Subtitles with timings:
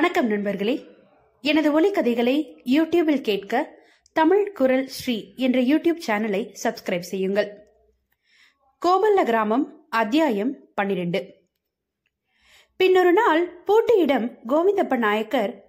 [0.00, 0.86] வணக்கம் நண்பர்களே.
[1.42, 3.78] எனது ஒலிக்கதைகளை யூடியூபில் கேட்க
[4.12, 7.66] தமிழ் குரல் ஸ்ரீ என்ற யூடியூப் சேனலை சப்ஸ்கிரைப் செய்யுங்கள்.
[8.86, 11.34] கோபல்ல கிராமம் அத்தியாயம் பன்னிரண்டு.
[12.76, 15.64] பின்னொரு நாள் போட்டியிடம் கோவிந்தப்ப நாயக்கர்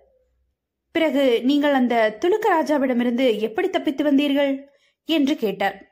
[0.92, 4.64] பிறகு நீங்கள் அந்த துலுக்க ராஜாவிடமிருந்து எப்படி தப்பித்து வந்தீர்கள்?
[5.06, 5.92] என்று கேட்டார்.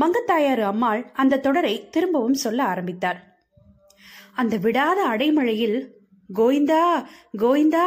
[0.00, 3.36] மங்கத்தாயாரு அம்மாள் அந்த தொடரை திரும்பவும் சொல்ல ஆரம்பித்தார்.
[4.32, 6.00] அந்த விடாத அடைமழையில்
[6.34, 6.82] கோவிந்தா
[7.38, 7.86] கோவிந்தா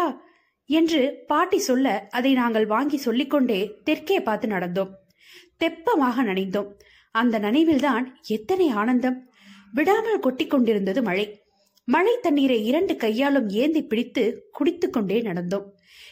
[0.70, 4.91] என்று பாட்டி சொல்ல அதை நாங்கள் வாங்கி சொல்லிக்கொண்டே தெற்கே பார்த்து நடந்தோம்.
[5.59, 6.70] தெப்பமாக நனைந்தோம்.
[7.12, 9.30] அந்த நனைவில்தான் எத்தனை ஆனந்தம்.
[9.73, 11.44] விடாமல் கொட்டிக் கொண்டிருந்தது மழை.
[11.86, 15.66] மழை தண்ணீரை இரண்டு கையாலும் ஏந்தி பிடித்து குடித்துக்கொண்டே நடந்தோம்.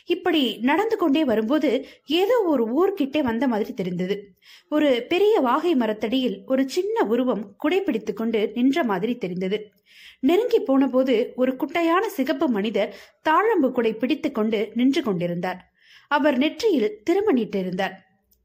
[0.05, 4.35] இப்படி நடந்து கொண்டே வரும்போது ஏதோ ஒரு ஊர்கிட்டே வந்த மாதிரி தெரிந்தது.
[4.69, 9.71] ஒரு பெரிய வாகை மரத்தடியில் ஒரு சின்ன உருவம் குடைபிடித்துக் கொண்டு நின்ற மாதிரி தெரிந்தது.
[10.19, 12.95] நெருங்கி போனபோது ஒரு குட்டையான சிகப்பு மனிதர்
[13.29, 15.73] தாழம்பு குடை பிடித்துக் கொண்டு நின்று கொண்டிருந்தார்.
[16.07, 17.91] அவர் நெற்றியில் திருமணிட்டிருந்தார்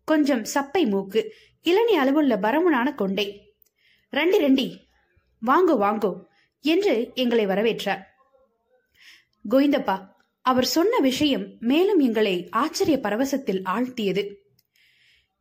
[0.05, 3.55] கொஞ்சம் சப்பை மூக்கு இளநி அளவுள்ள பரமுனான கொண்டை.
[4.13, 4.75] ரெண்டி ரெண்டி
[5.47, 6.25] வாங்கோ வாங்கோ
[6.61, 8.01] என்று எங்களை வரவேற்றார்.
[9.51, 10.17] கோவிந்தப்பா
[10.51, 14.23] அவர் சொன்ன விஷயம் மேலும் எங்களை ஆச்சரிய பரவசத்தில் ஆழ்த்தியது.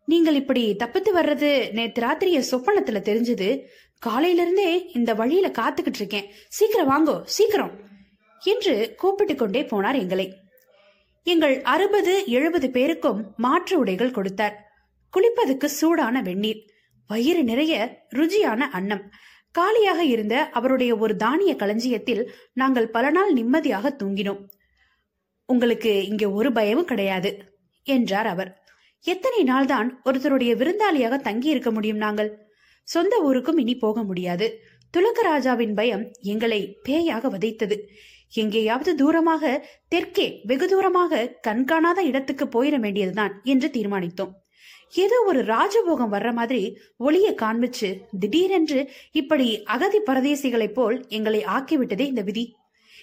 [0.07, 3.49] நீங்கள் இப்படி தப்பித்து வர்றது நேத்து ராத்திரிய சொப்பனத்துல தெரிஞ்சது.
[3.99, 6.27] காலையில இருந்தே இந்த வழியில காத்துக்கிட்டு இருக்கேன்.
[6.47, 7.73] சீக்கிரம் வாங்கோ சீக்கிரம்
[8.43, 10.27] என்று கூப்பிட்டு கொண்டே போனார் எங்களை.
[11.27, 14.55] எங்கள் அறுபது எழுபது பேருக்கும் மாற்று உடைகள் கொடுத்தார்.
[15.13, 16.61] குளிப்பதுக்கு சூடான வெந்நீர்
[17.09, 17.73] வயிறு நிறைய
[18.15, 19.03] ருச்சியான அன்னம்.
[19.51, 24.41] காலியாக இருந்த அவருடைய ஒரு தானிய களஞ்சியத்தில் நாங்கள் பல நாள் நிம்மதியாக தூங்கினோம்.
[25.49, 27.29] உங்களுக்கு இங்கே ஒரு பயமும் கிடையாது
[27.83, 28.51] என்றார் அவர்.
[29.05, 32.31] எத்தனை நாள்தான் ஒருத்தருடைய விருந்தாளியாக தங்கி இருக்க முடியும் நாங்கள்?
[32.87, 34.47] சொந்த ஊருக்கும் இனி போக முடியாது.
[34.93, 36.59] துலக்க ராஜாவின் பயம் எங்களை
[36.89, 37.77] பேயாக வதைத்தது.
[38.33, 39.43] எங்கேயாவது தூரமாக
[39.87, 44.33] தெற்கே வெகு தூரமாக கண்காணாத இடத்துக்கு போயிட வேண்டியதுதான் என்று தீர்மானித்தோம்.
[44.93, 46.61] ஏதோ ஒரு ராஜபோகம் வர்ற மாதிரி
[46.99, 52.45] ஒளிய காண்பிச்சு திடீரென்று இப்படி அகதி பரதேசிகளைப் போல் எங்களை ஆக்கிவிட்டதே இந்த விதி.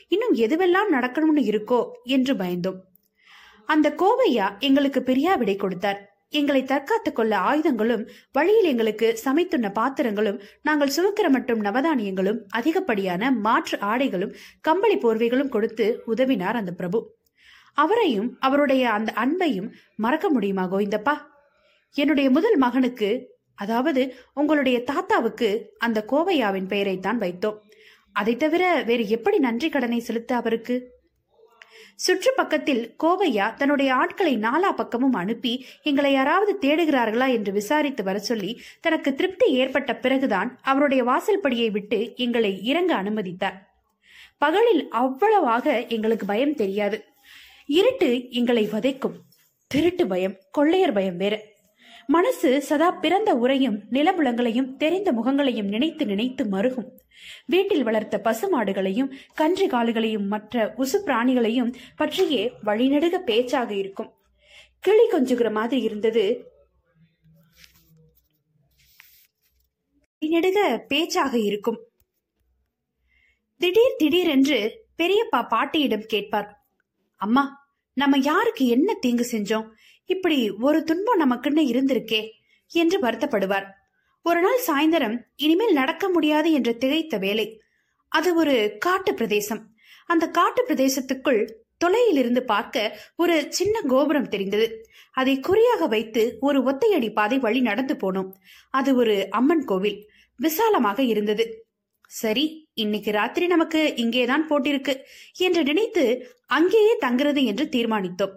[0.09, 2.77] இன்னும் எதுவெல்லாம் நடக்கணும்னு இருக்கோ என்று பயந்தோம்.
[3.67, 6.09] அந்த கோவையா எங்களுக்கு பெரியா விடை கொடுத்தார்.
[6.29, 14.35] எங்களை தற்காத்துக் கொள்ள ஆயுதங்களும் வழியில் எங்களுக்கு சமைத்துண்ண பாத்திரங்களும் நாங்கள் சுமக்கிற மட்டும் நவதானியங்களும் அதிகப்படியான மாற்று ஆடைகளும்
[14.61, 17.15] கம்பளி போர்வைகளும் கொடுத்து உதவினார் அந்த பிரபு.
[17.75, 21.19] அவரையும் அவருடைய அந்த அன்பையும் மறக்க முடியுமா கோவிந்தப்பா
[21.93, 27.59] என்னுடைய முதல் மகனுக்கு அதாவது உங்களுடைய தாத்தாவுக்கு அந்த கோவையாவின் பெயரைத்தான் வைத்தோம்.
[28.15, 30.93] அதை தவிர வேறு எப்படி நன்றி கடனை செலுத்த அவருக்கு?
[31.97, 38.61] சுற்று பக்கத்தில் கோவையா தன்னுடைய ஆட்களை நாலா பக்கமும் அனுப்பி எங்களை யாராவது தேடுகிறார்களா என்று விசாரித்து வர சொல்லி
[38.81, 43.59] தனக்கு திருப்தி ஏற்பட்ட பிறகுதான் அவருடைய வாசல்படியை விட்டு எங்களை இறங்க அனுமதித்தார்.
[44.39, 47.05] பகலில் அவ்வளவாக எங்களுக்கு பயம் தெரியாது.
[47.67, 49.19] இருட்டு எங்களை வதைக்கும்.
[49.67, 51.41] திருட்டு பயம் கொள்ளையர் பயம் வேற.
[52.07, 56.91] மனசு சதா பிறந்த உரையும் நிலபுலங்களையும் தெரிந்த முகங்களையும் நினைத்து நினைத்து மருகும்.
[57.47, 64.13] வீட்டில் வளர்த்த பசுமாடுகளையும் கன்று காலுகளையும் மற்ற உசு பிராணிகளையும் பற்றியே வழிநெடுக பேச்சாக இருக்கும்.
[64.81, 66.53] கிளி கொஞ்சுகிற மாதிரி இருந்தது.
[70.21, 71.89] வழிநெடுக பேச்சாக இருக்கும்.
[73.57, 76.67] திடீர் திடீரென்று பெரியப்பா பாட்டியிடம் கேட்பார்.
[77.17, 79.71] அம்மா நம்ம யாருக்கு என்ன தீங்கு செஞ்சோம்?
[80.07, 82.23] இப்படி ஒரு துன்பம் நமக்குன்னு இருந்திருக்கே
[82.73, 83.67] என்று வருத்தப்படுவார்.
[84.23, 87.47] ஒரு நாள் சாயந்தரம் இனிமேல் நடக்க முடியாது என்று திகைத்த வேலை
[88.09, 89.63] அது ஒரு காட்டு பிரதேசம்.
[90.07, 91.41] அந்த காட்டு பிரதேசத்துக்குள்
[91.85, 94.67] தொலையிலிருந்து பார்க்க ஒரு சின்ன கோபுரம் தெரிந்தது.
[95.13, 98.31] அதை குறியாக வைத்து ஒரு ஒத்தையடி பாதை வழி நடந்து போனோம்.
[98.71, 99.99] அது ஒரு அம்மன் கோவில்.
[100.41, 101.45] விசாலமாக இருந்தது.
[102.13, 102.45] சரி
[102.75, 104.95] இன்னைக்கு ராத்திரி நமக்கு இங்கேதான் போட்டிருக்கு
[105.39, 106.05] என்று நினைத்து
[106.47, 108.35] அங்கேயே தங்குறது என்று தீர்மானித்தோம்.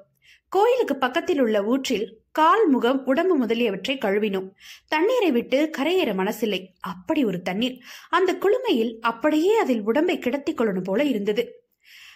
[0.50, 4.50] கோயிலுக்கு பக்கத்தில் உள்ள ஊற்றில் கால் முகம் உடம்பு முதலியவற்றை கழுவினோம்.
[4.88, 6.68] தண்ணீரை விட்டு கரையேற மனசில்லை.
[6.80, 7.80] அப்படி ஒரு தண்ணீர்.
[8.10, 11.64] அந்த குளுமையில் அப்படியே அதில் உடம்பை கிடத்திக் கொள்ளணும் போல இருந்தது.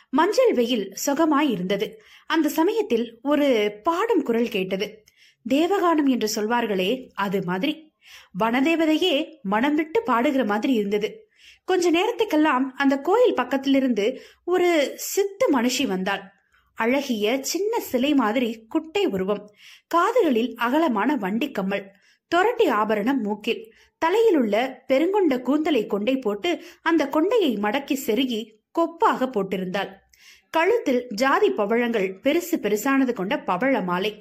[0.10, 2.02] மஞ்சள் வெயில் சுகமாய் இருந்தது.
[2.28, 5.04] அந்த சமயத்தில் ஒரு பாடும் குரல் கேட்டது.
[5.50, 7.94] தேவகானம் என்று சொல்வார்களே அது மாதிரி.
[8.40, 11.30] வனதேவதையே மனம் விட்டு பாடுகிற மாதிரி இருந்தது.
[11.66, 16.40] கொஞ்ச நேரத்துக்கெல்லாம் அந்த கோயில் பக்கத்திலிருந்து ஒரு சித்து மனுஷி வந்தாள்.
[16.82, 19.44] அழகிய சின்ன சிலை மாதிரி குட்டை உருவம்
[19.88, 21.86] காதுகளில் அகலமான வண்டி கம்மல்
[22.32, 23.64] தொரட்டி ஆபரணம் மூக்கில்
[24.02, 24.56] தலையில் உள்ள
[24.88, 26.52] பெருங்கொண்ட கூந்தலை கொண்டை போட்டு
[26.82, 28.42] அந்த கொண்டையை மடக்கி செருகி
[28.80, 29.92] கொப்பாக போட்டிருந்தாள்.
[30.50, 34.12] கழுத்தில் ஜாதி பவழங்கள் பெருசு பெருசானது கொண்ட பவழ மாலை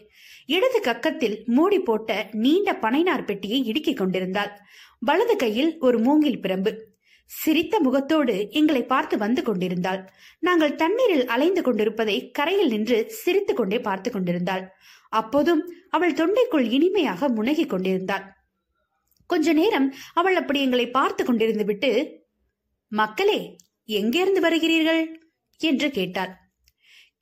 [0.46, 4.52] இடது கக்கத்தில் மூடி போட்ட நீண்ட பனைநார் பெட்டியை இடுக்கிக் கொண்டிருந்தாள்.
[4.98, 6.72] வலது கையில் ஒரு மூங்கில் பிரம்பு
[7.30, 10.00] சிரித்த முகத்தோடு எங்களை பார்த்து வந்து கொண்டிருந்தாள்.
[10.38, 14.64] நாங்கள் தண்ணீரில் அலைந்து கொண்டிருப்பதை கரையில் நின்று சிரித்து கொண்டே பார்த்து கொண்டிருந்தாள்.
[15.12, 18.24] அப்போதும் அவள் தொண்டைக்குள் இனிமையாக முனகிக் கொண்டிருந்தாள்.
[19.30, 21.90] கொஞ்ச நேரம் அவள் அப்படி எங்களை பார்த்து கொண்டிருந்து விட்டு
[22.92, 23.40] மக்களே
[23.88, 25.02] எங்கிருந்து வருகிறீர்கள்?
[25.60, 26.32] என்று கேட்டாள்.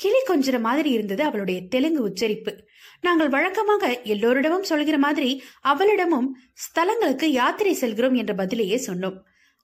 [0.00, 2.52] கிளி கொஞ்சிற மாதிரி இருந்தது அவளுடைய தெலுங்கு உச்சரிப்பு.
[3.00, 5.30] நாங்கள் வழக்கமாக எல்லோரிடமும் சொல்கிற மாதிரி
[5.72, 6.28] அவளிடமும்
[6.64, 9.18] ஸ்தலங்களுக்கு யாத்திரை செல்கிறோம் என்ற பதிலையே சொன்னோம்.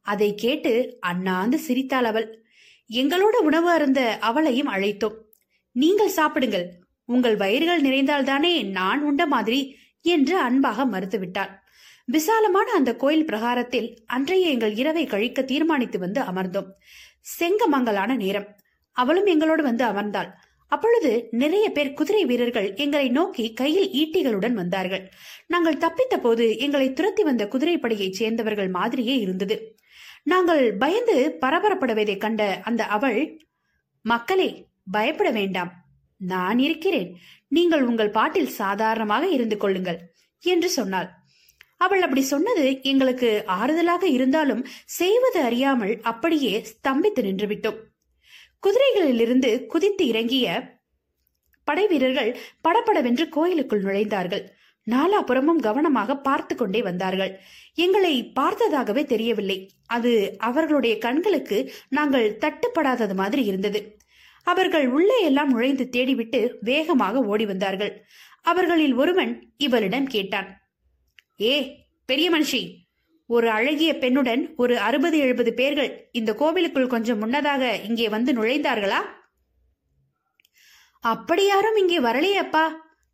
[0.04, 2.44] அதை கேட்டு அண்ணாந்து சிரித்தாள் அவள்.
[2.92, 5.16] எங்களோட உணவு அருந்த அவளையும் அழைத்தோம்.
[5.72, 6.66] நீங்கள் சாப்பிடுங்கள்.
[7.04, 11.62] உங்கள் வயிறுகள் நிறைந்தால்தானே நான் உண்ட மாதிரி என்று அன்பாக மறுத்துவிட்டாள்.
[12.04, 16.70] விசாலமான அந்த கோயில் பிரகாரத்தில் அன்றைய எங்கள் இரவை கழிக்க தீர்மானித்து வந்து அமர்ந்தோம்.
[17.40, 18.56] செங்கமங்கலான நேரம்.
[18.92, 20.30] அவளும் எங்களோடு வந்து அமர்ந்தாள்.
[20.68, 25.10] அப்பொழுது நிறைய பேர் குதிரை வீரர்கள் எங்களை நோக்கி கையில் ஈட்டிகளுடன் வந்தார்கள்.
[25.46, 29.73] நாங்கள் தப்பித்த போது எங்களை துரத்தி வந்த குதிரைப்படையைச் சேர்ந்தவர்கள் மாதிரியே இருந்தது.
[30.26, 33.18] நாங்கள் பயந்து பரபரப்படுவதை கண்ட அந்த அவள்
[34.04, 35.72] மக்களே பயப்பட வேண்டாம்.
[36.20, 37.10] நான் இருக்கிறேன்.
[37.48, 40.00] நீங்கள் உங்கள் பாட்டில் சாதாரணமாக இருந்து கொள்ளுங்கள்
[40.40, 41.08] என்று சொன்னாள்.
[41.76, 47.80] அவள் அப்படி சொன்னது எங்களுக்கு ஆறுதலாக இருந்தாலும் செய்வது அறியாமல் அப்படியே ஸ்தம்பித்து நின்றுவிட்டோம்
[48.62, 50.46] குதிரைகளிலிருந்து குதித்து இறங்கிய
[51.64, 52.30] படை வீரர்கள்
[52.68, 54.44] படப்படவென்று கோயிலுக்குள் நுழைந்தார்கள்.
[54.86, 57.32] நாலாபுறமும் கவனமாக பார்த்து கொண்டே வந்தார்கள்.
[57.74, 59.58] எங்களை பார்த்ததாகவே தெரியவில்லை.
[59.86, 61.58] அது அவர்களுடைய கண்களுக்கு
[61.88, 63.80] நாங்கள் தட்டுப்படாதது மாதிரி இருந்தது.
[64.46, 67.92] அவர்கள் உள்ளே எல்லாம் நுழைந்து தேடிவிட்டு வேகமாக ஓடி வந்தார்கள்.
[68.42, 70.48] அவர்களில் ஒருவன் இவளிடம் கேட்டான்
[71.40, 71.54] ஏ
[72.06, 72.62] பெரிய மனுஷி
[73.30, 79.00] ஒரு அழகிய பெண்ணுடன் ஒரு அறுபது எழுபது பேர்கள் இந்த கோவிலுக்குள் கொஞ்சம் முன்னதாக இங்கே வந்து நுழைந்தார்களா?
[81.04, 82.64] அப்படி யாரும் இங்கே வரலையே அப்பா.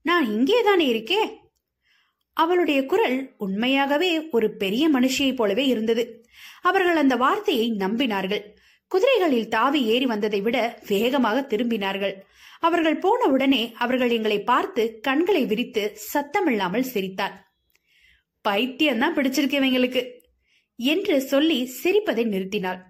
[0.04, 1.22] நான் இங்கேதானே இருக்கே?
[2.42, 6.04] அவளுடைய குரல் உண்மையாகவே ஒரு பெரிய மனுஷியைப் போலவே இருந்தது.
[6.62, 8.42] அவர்கள் அந்த வார்த்தையை நம்பினார்கள்.
[8.90, 10.58] குதிரைகளில் தாவி ஏறி வந்ததை விட
[10.88, 12.14] வேகமாக திரும்பினார்கள்.
[12.60, 15.82] அவர்கள் போன உடனே அவர்கள் எங்களை பார்த்து கண்களை விரித்து
[16.12, 17.36] சத்தமில்லாமல் சிரித்தார்.
[18.44, 20.02] பைத்தியம்தான் பிடிச்சிருக்கு இவங்களுக்கு
[20.78, 22.80] என்று சொல்லி சிரிப்பதை நிறுத்தினாள்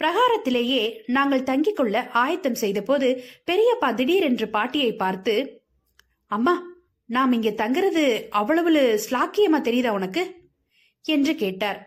[0.00, 3.08] பிரகாரத்திலேயே நாங்கள் தங்கிக் கொள்ள ஆயத்தம் செய்தபோது
[3.48, 5.34] பெரியப்பா திடீரென்று பாட்டியை பார்த்து
[6.30, 6.54] அம்மா
[7.08, 10.22] நாம் இங்கே தங்குறது அவ்வளவு ஸ்லாக்கியமா தெரியுதா உனக்கு?
[11.04, 11.78] என்று கேட்டார்.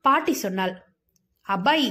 [0.00, 0.74] பாட்டி சொன்னாள்
[1.48, 1.88] அப்பாய்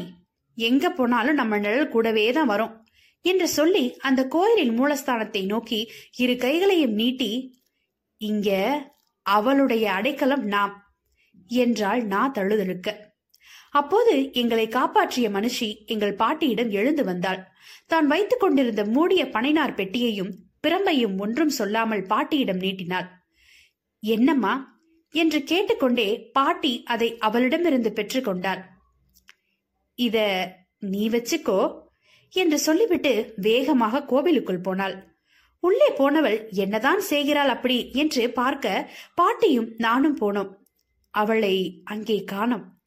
[0.55, 2.85] எங்க போனாலும் நம்ம நிழல் கூடவே தான் வரும்
[3.21, 5.79] என்று சொல்லி அந்த கோயிலின் மூலஸ்தானத்தை நோக்கி
[6.17, 7.31] இரு கைகளையும் நீட்டி
[8.17, 8.49] இங்க
[9.21, 10.73] அவளுடைய அடைக்கலம் நாம்
[11.47, 13.07] என்றாள் நான் தழுதழுக்க
[13.71, 17.41] அப்போது எங்களை காப்பாற்றிய மனுஷி எங்கள் பாட்டியிடம் எழுந்து வந்தாள்.
[17.87, 20.31] தான் வைத்துக் கொண்டிருந்த மூடிய பனைனார் பெட்டியையும்
[20.67, 23.07] பிரம்பையும் ஒன்றும் சொல்லாமல் பாட்டியிடம் நீட்டினாள்.
[23.99, 24.77] என்னம்மா?
[25.11, 28.61] என்று கேட்டுக்கொண்டே பாட்டி அதை அவளிடமிருந்து பெற்றுக்கொண்டாள்
[29.95, 30.17] இத
[30.79, 31.77] நீ வச்சுக்கோ
[32.29, 35.07] என்று சொல்லிவிட்டு வேகமாக கோவிலுக்குள் போனாள்.
[35.59, 37.91] உள்ளே போனவள் என்னதான் செய்கிறாள் அப்படி?
[37.91, 40.51] என்று பார்க்க பாட்டியும் நானும் போனோம்.
[41.09, 42.77] அவளை அங்கே காணோம்.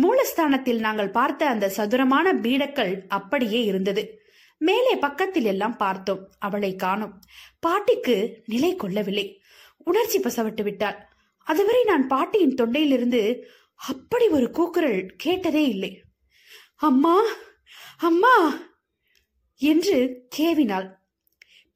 [0.00, 4.19] மூலஸ்தானத்தில் நாங்கள் பார்த்த அந்த சதுரமான பீடக்கல் அப்படியே இருந்தது.
[4.60, 6.30] மேலே பக்கத்தில் எல்லாம் பார்த்தோம்.
[6.38, 7.14] அவளை காணோம்.
[7.60, 8.16] பாட்டிக்கு
[8.46, 9.26] நிலை கொள்ளவில்லை.
[9.76, 10.98] உணர்ச்சி பசவட்டு விட்டாள்.
[11.46, 13.22] அதுவரை நான் பாட்டியின் தொண்டையிலிருந்து
[13.80, 15.92] அப்படி ஒரு கூக்குரல் கேட்டதே இல்லை.
[16.76, 17.16] அம்மா
[17.98, 18.34] அம்மா!
[19.60, 19.96] என்று
[20.36, 20.86] கேவினாள்.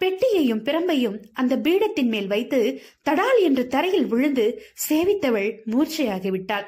[0.01, 2.61] பெட்டியையும் பிரம்பையும் அந்த பீடத்தின் மேல் வைத்து
[3.05, 4.45] தடால் என்று தரையில் விழுந்து
[4.89, 6.67] சேவித்தவள் மூர்ச்சையாகிவிட்டாள்.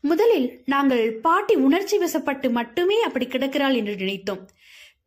[0.00, 4.42] முதலில் நாங்கள் பாட்டி உணர்ச்சி வசப்பட்டு மட்டுமே அப்படி கிடக்கிறாள் என்று நினைத்தோம்.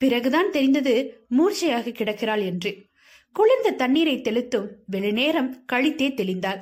[0.02, 2.86] பிறகுதான் தெரிந்தது மூர்ச்சையாக கிடக்கிறாள் என்று.
[3.34, 6.62] குளிர்ந்த தண்ணீரை தெளித்தும் வெகுநேரம் கழித்தே தெளிந்தாள்.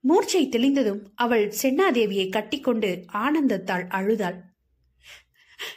[0.00, 4.40] மூர்ச்சை தெளிந்ததும் அவள் சென்னாதேவியை கட்டிக்கொண்டு ஆனந்தத்தால் அழுதாள்.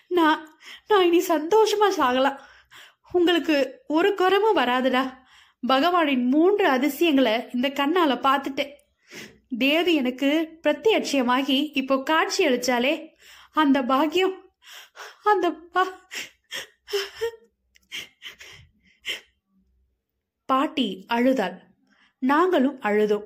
[0.07, 2.39] நான் நான் இனி சந்தோஷமா சாகலாம்.
[3.11, 5.13] உங்களுக்கு ஒரு குறமும் வராதுடா.
[5.67, 8.71] பகவானின் மூன்று அதிசயங்களை இந்த கண்ணால பார்த்துட்டேன்.
[9.57, 13.07] தேவி எனக்கு பிரத்யட்சியமாகி இப்போ காட்சி அளிச்சாலே
[13.51, 14.51] அந்த பாக்கியம்
[15.23, 15.97] அந்த பா-
[20.45, 21.61] பாட்டி அழுதாள்.
[22.19, 23.23] நாங்களும் அழுதோம்.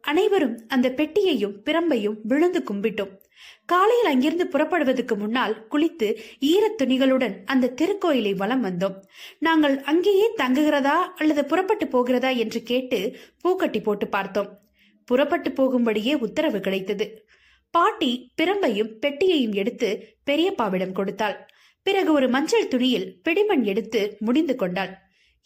[0.00, 3.24] அனைவரும் அந்த பெட்டியையும் பிரம்பையும் விழுந்து கும்பிட்டோம்.
[3.66, 9.02] காலையில் அங்கிருந்து புறப்படுவதற்கு முன்னால் குளித்து ஈரத் துணிகளுடன் அந்த திருக்கோயிலை வலம் வந்தோம்.
[9.38, 14.60] நாங்கள் அங்கேயே தங்குகிறதா அல்லது புறப்பட்டு போகிறதா என்று கேட்டு பூக்கட்டி போட்டு பார்த்தோம்.
[15.04, 17.28] புறப்பட்டு போகும்படியே உத்தரவு கிடைத்தது.
[17.70, 21.46] பாட்டி பிரம்பையும் பெட்டியையும் எடுத்து பெரியப்பாவிடம் கொடுத்தாள்.
[21.86, 24.92] பிறகு ஒரு மஞ்சள் துணியில் பிடிமண் எடுத்து முடிந்து கொண்டாள்.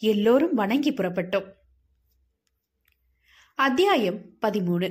[0.01, 1.47] எல்லோரும் வணங்கி புறப்பட்டோம்.
[3.59, 4.89] அத்தியாயம் பதிமூணு.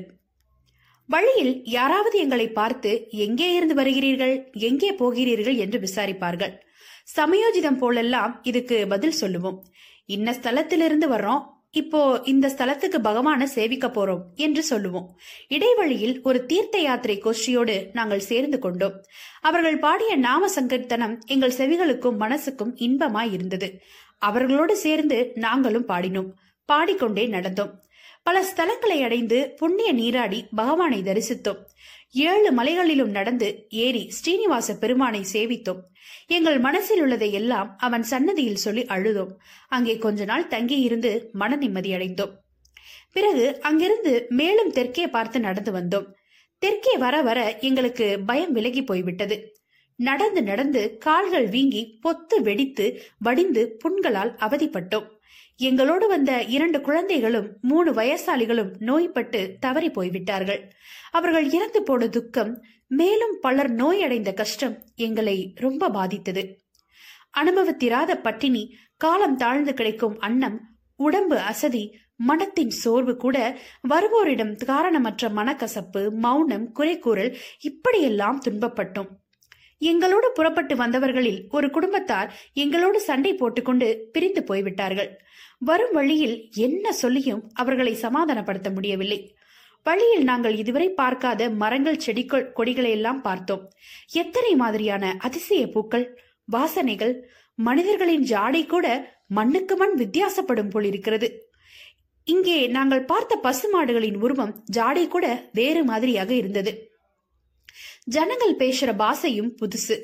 [1.09, 2.91] வழியில் யாராவது எங்களை பார்த்து
[3.25, 4.35] எங்கே இருந்து வருகிறீர்கள்
[4.69, 6.53] எங்கே போகிறீர்கள் என்று விசாரிப்பார்கள்.
[7.17, 9.59] சமயோஜிதம் போலெல்லாம் இதுக்கு பதில் சொல்லுவோம்.
[10.17, 15.19] இன்ன ஸ்தலத்திலிருந்து வர்றோம் இப்போ இந்த ஸ்தலத்துக்கு பகவான சேவிக்க போறோம் என்று சொல்லுவோம்.
[15.49, 19.05] இடைவழியில் ஒரு தீர்த்த யாத்திரை கோஷ்டியோடு நாங்கள் சேர்ந்து கொண்டோம்.
[19.41, 23.81] அவர்கள் பாடிய நாம சங்கீர்த்தனம் எங்கள் செவிகளுக்கும் மனசுக்கும் இன்பமாய் இருந்தது.
[24.19, 26.31] அவர்களோடு சேர்ந்து நாங்களும் பாடினோம்.
[26.65, 27.71] பாடிக்கொண்டே நடந்தோம்.
[28.23, 31.61] பல ஸ்தலங்களை அடைந்து புண்ணிய நீராடி பகவானை தரிசித்தோம்.
[32.15, 35.81] ஏழு மலைகளிலும் நடந்து ஏறி ஸ்ரீனிவாச பெருமானை சேவித்தோம்.
[36.27, 39.33] எங்கள் மனசில் உள்ளதை எல்லாம் அவன் சன்னதியில் சொல்லி அழுதோம்.
[39.69, 42.33] அங்கே கொஞ்ச நாள் தங்கி இருந்து மன நிம்மதியடைந்தோம்
[43.13, 46.09] பிறகு அங்கிருந்து மேலும் தெற்கே பார்த்து நடந்து வந்தோம்.
[46.59, 49.39] தெற்கே வர வர எங்களுக்கு பயம் விலகி போய்விட்டது.
[49.99, 52.87] நடந்து நடந்து கால்கள் வீங்கி பொத்து வெடித்து
[53.19, 55.09] வடிந்து புண்களால் அவதிப்பட்டோம்.
[55.63, 60.63] எங்களோடு வந்த இரண்டு குழந்தைகளும் மூணு வயசாளிகளும் நோய்பட்டு தவறி போய்விட்டார்கள்.
[61.11, 62.53] அவர்கள் இறந்து போன துக்கம்
[62.87, 66.45] மேலும் பலர் நோயடைந்த கஷ்டம் எங்களை ரொம்ப பாதித்தது.
[67.41, 70.59] அனுபவத்திராத பட்டினி காலம் தாழ்ந்து கிடைக்கும் அன்னம்
[70.97, 71.85] உடம்பு அசதி
[72.17, 73.37] மனத்தின் சோர்வு கூட
[73.89, 79.11] வருவோரிடம் காரணமற்ற மனக்கசப்பு மௌனம் குறைகூறல் இப்படியெல்லாம் துன்பப்பட்டோம்.
[79.83, 85.11] எங்களோடு புறப்பட்டு வந்தவர்களில் ஒரு குடும்பத்தார் எங்களோடு சண்டை போட்டுக்கொண்டு பிரிந்து போய்விட்டார்கள்.
[85.63, 89.37] வரும் வழியில் என்ன சொல்லியும் அவர்களை சமாதானப்படுத்த முடியவில்லை.
[89.83, 93.71] வழியில் நாங்கள் இதுவரை பார்க்காத மரங்கள் செடிகள் கொடிகளை எல்லாம் பார்த்தோம்.
[94.13, 96.07] எத்தனை மாதிரியான அதிசய பூக்கள்
[96.53, 97.15] வாசனைகள்
[97.55, 98.87] மனிதர்களின் ஜாடை கூட
[99.29, 101.29] மண்ணுக்கு மண் வித்தியாசப்படும் போல் இருக்கிறது.
[102.25, 106.73] இங்கே நாங்கள் பார்த்த பசுமாடுகளின் உருவம் ஜாடை கூட வேறு மாதிரியாக இருந்தது.
[108.05, 109.97] ஜனங்கள் பேசுற பாசையும் புதுசு.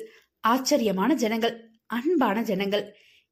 [0.43, 2.85] ஆச்சரியமான ஜனங்கள் அன்பான ஜனங்கள்.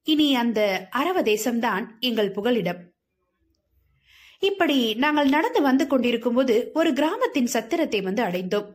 [0.06, 0.60] இனி அந்த
[1.00, 2.80] அரவ தேசம்தான் எங்கள் புகலிடம்.
[4.38, 8.68] இப்படி நாங்கள் நடந்து வந்து கொண்டிருக்கும் போது ஒரு கிராமத்தின் சத்திரத்தை வந்து அடைந்தோம்.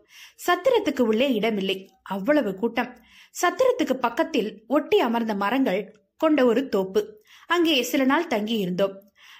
[0.47, 1.77] சத்திரத்துக்கு உள்ளே இடமில்லை.
[2.01, 2.91] அவ்வளவு கூட்டம்.
[3.41, 5.81] சத்திரத்துக்கு பக்கத்தில் ஒட்டி அமர்ந்த மரங்கள்
[6.17, 7.03] கொண்ட ஒரு தோப்பு.
[7.47, 8.95] அங்கே சில நாள் தங்கி இருந்தோம்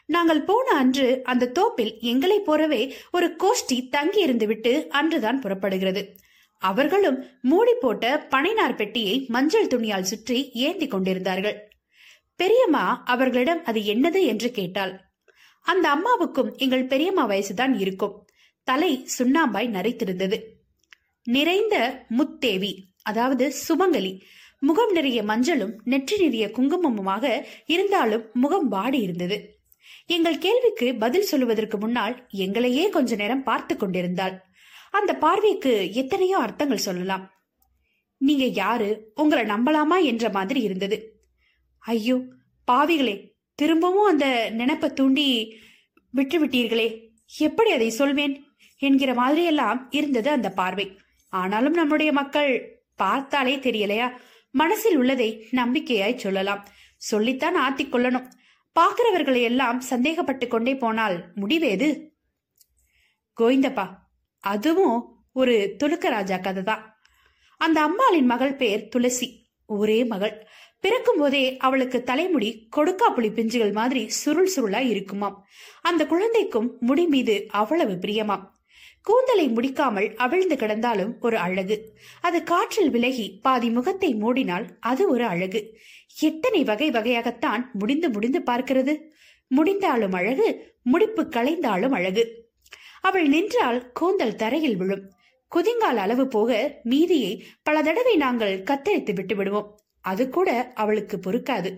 [0.05, 2.81] நாங்கள் போன அன்று அந்த தோப்பில் எங்களை போறவே
[3.11, 6.03] ஒரு கோஷ்டி தங்கி இருந்து விட்டு அன்றுதான் புறப்படுகிறது.
[6.61, 11.57] அவர்களும் மூடி போட்ட பனைநார் பெட்டியை மஞ்சள் துணியால் சுற்றி ஏந்தி கொண்டிருந்தார்கள்.
[12.41, 15.01] பெரியம்மா அவர்களிடம் அது என்னது என்று கேட்டாள்.
[15.61, 18.27] அந்த அம்மாவுக்கும் எங்கள் பெரியம்மா வயசுதான் இருக்கும்.
[18.63, 20.43] தலை சுண்ணாம்பாய் நரைத்திருந்தது.
[21.23, 24.21] நிறைந்த முத்தேவி அதாவது சுமங்கலி
[24.59, 29.59] முகம் நிறைய மஞ்சளும் நெற்றி நிறைய குங்குமமுமாக இருந்தாலும் முகம் வாடி இருந்தது.
[30.05, 34.35] எங்கள் கேள்விக்கு பதில் சொல்லுவதற்கு முன்னால் எங்களையே கொஞ்ச நேரம் பார்த்து கொண்டிருந்தாள்.
[34.91, 37.31] அந்த பார்வைக்கு எத்தனையோ அர்த்தங்கள் சொல்லலாம்.
[38.17, 39.11] நீங்க யாரு?
[39.15, 40.03] உங்களை நம்பலாமா?
[40.03, 41.10] என்ற மாதிரி இருந்தது.
[41.83, 42.17] ஐயோ
[42.67, 43.15] பாவிகளே
[43.55, 45.57] திரும்பவும் அந்த நினைப்பை தூண்டி
[46.09, 48.45] விட்டு விட்டீர்களே எப்படி அதை சொல்வேன்?
[48.77, 50.97] என்கிற மாதிரியெல்லாம் இருந்தது அந்த பார்வை.
[51.29, 52.51] ஆனாலும் நம்முடைய மக்கள்
[52.95, 54.07] பார்த்தாலே தெரியலையா?
[54.51, 56.67] மனசில் உள்ளதை நம்பிக்கையாய் சொல்லலாம்.
[56.95, 58.29] சொல்லித்தான் ஆத்திக் கொள்ளணும்.
[58.79, 61.89] பார்க்கிறவர்களை எல்லாம் சந்தேகப்பட்டு கொண்டே போனால் முடிவேது
[63.37, 63.85] கோவிந்தப்பா
[64.39, 64.97] அதுவும்
[65.33, 66.83] ஒரு துலுக்கராஜா கதை தான்
[67.57, 69.27] அந்த அம்மாளின் மகள் பேர் துளசி.
[69.65, 70.47] ஒரே மகள்.
[70.83, 75.45] பிறக்கும் போதே அவளுக்கு தலைமுடி கொடுக்காப்புளி பிஞ்சுகள் மாதிரி சுருள் சுருளா இருக்குமாம்.
[75.81, 78.45] அந்த குழந்தைக்கும் முடி மீது அவ்வளவு பிரியமாம்.
[79.01, 81.93] கூந்தலை முடிக்காமல் அவிழ்ந்து கிடந்தாலும் ஒரு அழகு.
[82.21, 85.77] அது காற்றில் விலகி பாதி முகத்தை மூடினால் அது ஒரு அழகு.
[86.19, 89.01] எத்தனை வகை வகையாகத்தான் முடிந்து முடிந்து பார்க்கிறது.
[89.47, 92.49] முடிந்தாலும் அழகு முடிப்பு களைந்தாலும் அழகு.
[93.01, 95.11] அவள் நின்றால் கூந்தல் தரையில் விழும்.
[95.51, 99.80] குதிங்கால் அளவு போக மீதியை பல தடவை நாங்கள் கத்தரித்து விட்டு விடுவோம்.
[100.01, 101.71] அது கூட அவளுக்கு பொறுக்காது.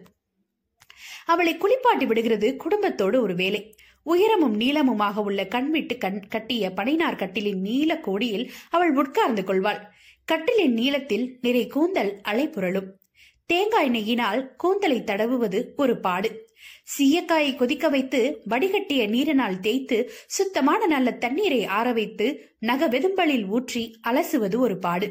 [1.25, 3.75] அவளை குளிப்பாட்டி விடுகிறது குடும்பத்தோடு ஒரு வேலை.
[4.03, 9.81] உயரமும் நீளமுமாக உள்ள கண்விட்டு கண் கட்டிய பனைனார் கட்டிலின் நீல கோடியில் அவள் உட்கார்ந்து கொள்வாள்.
[10.31, 12.89] கட்டிலின் நீளத்தில் நிறை கூந்தல் அலைப்புரளும்
[13.45, 16.29] தேங்காய் நெய்யினால் கூந்தலை தடவுவது ஒரு பாடு.
[16.93, 22.27] சீயக்காயை கொதிக்க வைத்து வடிகட்டிய நீரினால் தேய்த்து சுத்தமான நல்ல தண்ணீரை ஆற வைத்து
[22.59, 25.09] நக வெதும்பலில் ஊற்றி அலசுவது ஒரு பாடு.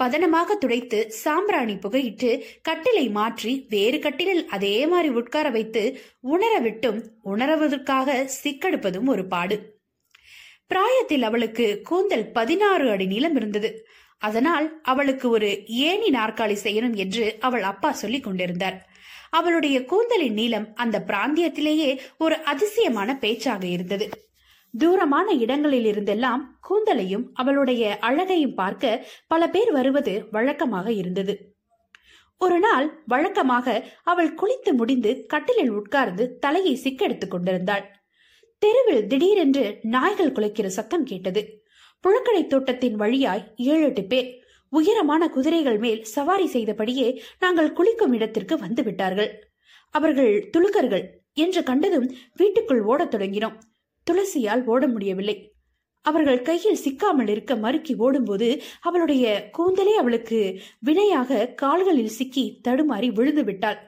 [0.00, 2.30] பதனமாக துடைத்து சாம்பிராணி புகையிட்டு
[2.68, 5.82] கட்டிலை மாற்றி வேறு கட்டிலில் அதே மாதிரி உட்கார வைத்து
[6.20, 9.56] உணர விட்டும் உணர்வதற்காக சிக்கெடுப்பதும் ஒரு பாடு.
[10.66, 13.70] பிராயத்தில் அவளுக்கு கூந்தல் பதினாறு அடி நீளம் இருந்தது.
[14.18, 18.78] அதனால் அவளுக்கு ஒரு ஏணி நாற்காலி செய்யணும் என்று அவள் அப்பா சொல்லிக் கொண்டிருந்தார்.
[19.30, 24.08] அவளுடைய கூந்தலின் நீளம் அந்த பிராந்தியத்திலேயே ஒரு அதிசயமான பேச்சாக இருந்தது.
[24.78, 31.34] தூரமான இடங்களில் இருந்தெல்லாம் கூந்தலையும் அவளுடைய அழகையும் பார்க்க பல பேர் வருவது வழக்கமாக இருந்தது.
[32.38, 37.84] ஒரு நாள் வழக்கமாக அவள் குளித்து முடிந்து கட்டிலில் உட்கார்ந்து தலையை சிக்கெடுத்துக் கொண்டிருந்தாள்.
[38.58, 41.62] தெருவில் திடீரென்று நாய்கள் குலைக்கிற சத்தம் கேட்டது.
[42.04, 44.28] புழக்கடை தோட்டத்தின் வழியாய் ஏழு எட்டு பேர்
[44.68, 49.30] உயரமான குதிரைகள் மேல் சவாரி செய்தபடியே நாங்கள் குளிக்கும் இடத்திற்கு வந்து விட்டார்கள்.
[49.94, 53.58] அவர்கள் துலுக்கர்கள் என்று கண்டதும் வீட்டுக்குள் ஓடத் தொடங்கினோம்.
[54.06, 55.36] துளசியால் ஓட முடியவில்லை.
[56.04, 58.48] அவர்கள் கையில் சிக்காமல் இருக்க மறுக்கி ஓடும்போது
[58.80, 60.40] அவளுடைய கூந்தலே அவளுக்கு
[60.80, 63.78] வினையாக கால்களில் சிக்கி தடுமாறி விழுந்து விட்டாள்.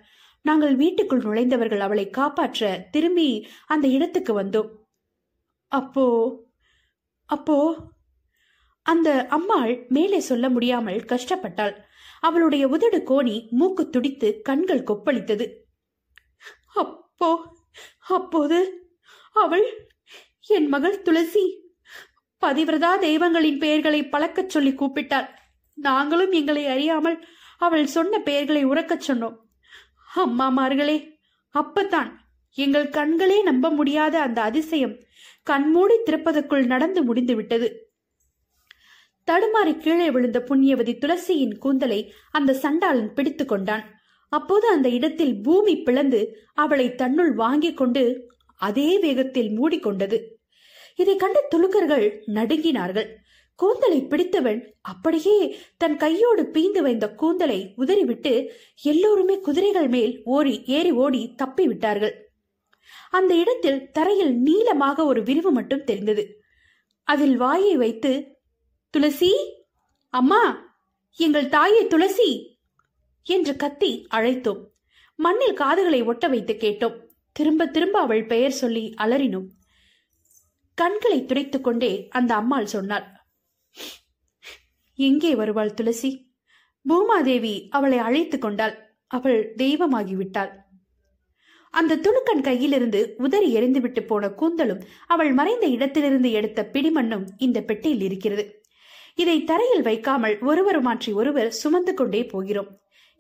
[0.45, 3.29] நாங்கள் வீட்டுக்குள் நுழைந்தவர்கள் அவளை காப்பாற்ற திரும்பி
[3.67, 4.71] அந்த இடத்துக்கு வந்தோம்.
[5.73, 6.07] அப்போ
[7.29, 7.57] அப்போ
[8.87, 11.75] அந்த அம்மாள் மேலே சொல்ல முடியாமல் கஷ்டப்பட்டாள்.
[12.21, 15.47] அவளுடைய உதடு கோணி மூக்கு துடித்து கண்கள் கொப்பளித்தது.
[16.75, 17.31] அப்போ
[18.09, 18.59] அப்போது
[19.37, 19.67] அவள்
[20.47, 21.73] என் மகள் துளசி.
[22.43, 25.29] பதிவிரதா தெய்வங்களின் பெயர்களை பழக்கச் சொல்லி கூப்பிட்டாள்.
[25.75, 27.27] நாங்களும் எங்களை அறியாமல்
[27.59, 29.37] அவள் சொன்ன பெயர்களை உறக்கச் சொன்னோம்.
[30.17, 31.13] அம்மாமார்களே
[31.55, 32.11] அப்பத்தான்
[32.53, 35.03] எங்கள் கண்களே நம்ப முடியாத அந்த அதிசயம்
[35.43, 37.93] கண்மூடி திறப்பதற்குள் நடந்து முடிந்து விட்டது
[39.31, 43.85] தடுமாறி கீழே விழுந்த புண்ணியவதி துளசியின் கூந்தலை அந்த சண்டாளன் பிடித்து கொண்டான்.
[44.29, 50.19] அப்போது அந்த இடத்தில் பூமி பிளந்து அவளை தன்னுள் வாங்கிக் கொண்டு அதே வேகத்தில் மூடிக்கொண்டது.
[50.95, 53.09] இதை கண்ட துலுக்கர்கள் நடுங்கினார்கள்.
[53.55, 58.33] கூந்தலை பிடித்தவன் அப்படியே தன் கையோடு பீந்து வைந்த கூந்தலை உதறிவிட்டு
[58.83, 62.15] எல்லோருமே குதிரைகள் மேல் ஓடி ஏறி ஓடி தப்பி விட்டார்கள்
[63.11, 66.25] அந்த இடத்தில் தரையில் நீளமாக ஒரு விரிவு மட்டும் தெரிந்தது.
[67.09, 68.13] அதில் வாயை வைத்து
[68.91, 69.33] துளசி
[70.11, 70.43] அம்மா
[71.19, 72.31] எங்கள் தாயை துளசி
[73.27, 74.61] என்று கத்தி அழைத்தோம்.
[75.19, 76.97] மண்ணில் காதுகளை ஒட்ட வைத்து கேட்டோம்.
[77.33, 79.49] திரும்ப திரும்ப அவள் பெயர் சொல்லி அலறினோம்.
[80.79, 83.07] கண்களை துடைத்துக் கொண்டே அந்த அம்மாள் சொன்னாள்.
[84.99, 86.11] எங்கே வருவாள் துளசி?
[86.85, 88.75] பூமாதேவி அவளை அழைத்துக் கொண்டாள்.
[89.07, 90.53] அவள் தெய்வமாகிவிட்டாள்.
[91.75, 98.45] அந்த துணுக்கன் கையிலிருந்து உதறி எரிந்துவிட்டு போன கூந்தலும் அவள் மறைந்த இடத்திலிருந்து எடுத்த பிடிமண்ணும் இந்த பெட்டியில் இருக்கிறது.
[99.15, 102.71] இதை தரையில் வைக்காமல் ஒருவர் மாற்றி ஒருவர் சுமந்து கொண்டே போகிறோம்.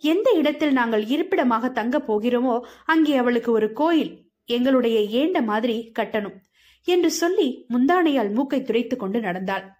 [0.02, 4.12] எந்த இடத்தில் நாங்கள் இருப்பிடமாக தங்க போகிறோமோ அங்கே அவளுக்கு ஒரு கோயில்
[4.48, 6.36] எங்களுடைய ஏண்ட மாதிரி கட்டணும்.
[6.84, 9.72] என்று சொல்லி முந்தானையால் மூக்கை துரைத்துக் கொண்டு நடந்தாள்.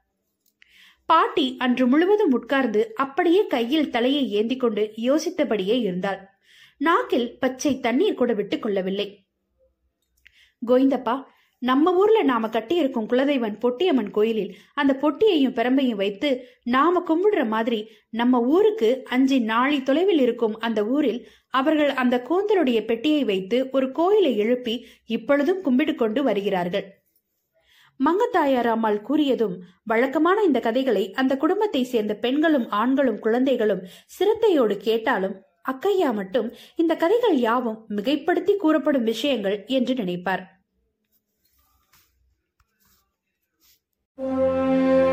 [1.06, 6.28] பாட்டி அன்று முழுவதும் உட்கார்ந்து அப்படியே கையில் தலையை ஏந்தி கொண்டு யோசித்தபடியே இருந்தாள்.
[6.76, 9.26] நாக்கில் பச்சை தண்ணீர் கூட விட்டுக் கொள்ளவில்லை.
[10.66, 11.22] கோவிந்தப்பா
[11.64, 16.30] நம்ம ஊர்ல நாம கட்டியிருக்கும் குலதெய்வன் பொட்டியம்மன் கோயிலில் அந்த பொட்டியையும் பெரம்பையும் வைத்து
[16.64, 17.78] நாம கும்பிடுற மாதிரி
[18.10, 24.36] நம்ம ஊருக்கு அஞ்சு நாளை தொலைவில் இருக்கும் அந்த ஊரில் அவர்கள் அந்த கூந்தலுடைய பெட்டியை வைத்து ஒரு கோயிலை
[24.36, 24.74] எழுப்பி
[25.06, 26.86] இப்பொழுதும் கும்பிட்டு கொண்டு வருகிறார்கள்.
[28.00, 33.84] மங்கத்தாயார் அம்மாள் கூறியதும் வழக்கமான இந்த கதைகளை அந்த குடும்பத்தை சேர்ந்த பெண்களும் ஆண்களும் குழந்தைகளும்
[34.16, 35.36] சிரத்தையோடு கேட்டாலும்
[35.72, 40.44] அக்கையா மட்டும் இந்த கதைகள் யாவும் மிகைப்படுத்தி கூறப்படும் விஷயங்கள் என்று நினைப்பார்.
[44.16, 45.03] Música